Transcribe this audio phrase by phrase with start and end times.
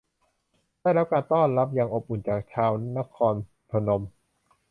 [0.81, 3.35] ได้รับการต้อนรับอย่างอบอุ่นจากชาวนคร
[3.71, 4.01] พนม